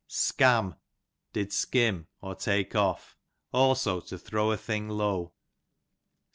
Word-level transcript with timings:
Skam, 0.09 0.77
did 1.31 1.53
skim, 1.53 2.07
or 2.21 2.33
take 2.33 2.75
off; 2.75 3.19
also 3.53 3.99
to 4.01 4.17
throw 4.17 4.49
a 4.51 4.57
thing 4.57 4.89
low. 4.89 5.31